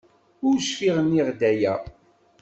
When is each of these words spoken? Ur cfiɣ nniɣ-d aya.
Ur 0.47 0.55
cfiɣ 0.67 0.97
nniɣ-d 1.01 1.41
aya. 1.51 1.73